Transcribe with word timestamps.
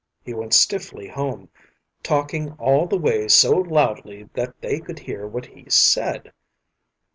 He 0.23 0.33
went 0.33 0.55
stiffly 0.55 1.07
home, 1.09 1.49
talking 2.01 2.53
all 2.53 2.87
the 2.87 2.97
way 2.97 3.27
so 3.27 3.55
loudly 3.55 4.27
that 4.33 4.59
they 4.59 4.79
could 4.79 4.97
hear 4.97 5.27
what 5.27 5.45
he 5.45 5.69
said. 5.69 6.33